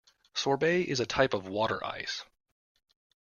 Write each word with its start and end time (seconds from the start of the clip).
Sorbet 0.33 0.81
is 0.87 0.99
a 0.99 1.05
type 1.05 1.31
of 1.35 1.47
water 1.47 1.85
ice 1.85 2.23